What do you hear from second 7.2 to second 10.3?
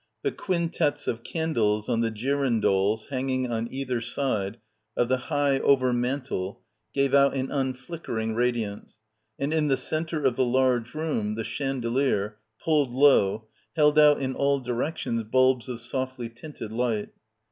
an unflickering radiance, and in the centre